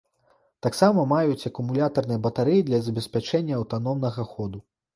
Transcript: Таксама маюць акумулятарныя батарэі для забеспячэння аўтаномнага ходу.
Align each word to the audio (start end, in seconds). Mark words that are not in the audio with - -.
Таксама 0.65 1.03
маюць 1.11 1.47
акумулятарныя 1.49 2.23
батарэі 2.25 2.65
для 2.73 2.81
забеспячэння 2.89 3.53
аўтаномнага 3.61 4.29
ходу. 4.35 4.67